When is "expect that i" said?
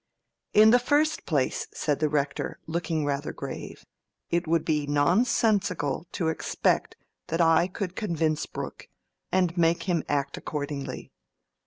6.29-7.67